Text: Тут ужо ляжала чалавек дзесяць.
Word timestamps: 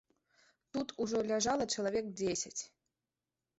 Тут 0.77 0.93
ужо 1.05 1.21
ляжала 1.33 1.69
чалавек 1.77 2.11
дзесяць. 2.25 2.57